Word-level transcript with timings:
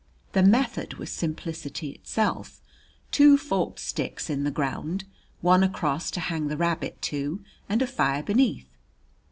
The 0.31 0.41
method 0.41 0.95
was 0.95 1.11
simplicity 1.11 1.91
itself 1.91 2.59
two 3.11 3.37
forked 3.37 3.79
sticks 3.79 4.31
in 4.31 4.43
the 4.45 4.49
ground, 4.49 5.03
one 5.41 5.61
across 5.61 6.09
to 6.09 6.19
hang 6.21 6.47
the 6.47 6.57
rabbit 6.57 6.99
to 7.13 7.43
and 7.69 7.83
a 7.83 7.85
fire 7.85 8.23
beneath. 8.23 8.75